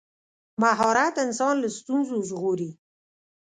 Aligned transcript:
مهارت 0.63 1.15
انسان 1.25 1.55
له 1.63 1.69
ستونزو 1.77 2.15
ژغوري. 2.29 2.69